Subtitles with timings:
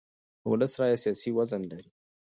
[0.41, 1.89] د ولس رایه سیاسي وزن لري